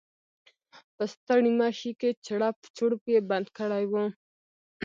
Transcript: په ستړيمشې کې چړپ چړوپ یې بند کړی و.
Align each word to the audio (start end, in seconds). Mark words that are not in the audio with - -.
په 0.95 1.03
ستړيمشې 1.13 1.91
کې 1.99 2.09
چړپ 2.25 2.57
چړوپ 2.75 3.03
یې 3.13 3.19
بند 3.29 3.47
کړی 3.57 3.83
و. 3.91 3.93